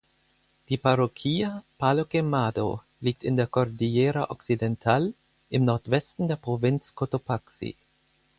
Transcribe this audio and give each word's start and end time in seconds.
Die 0.69 0.77
Parroquia 0.77 1.63
Palo 1.77 2.05
Quemado 2.05 2.81
liegt 3.01 3.23
in 3.23 3.37
der 3.37 3.45
Cordillera 3.45 4.31
Occidental 4.31 5.13
im 5.51 5.63
Nordwesten 5.65 6.27
der 6.27 6.37
Provinz 6.37 6.95
Cotopaxi. 6.95 7.75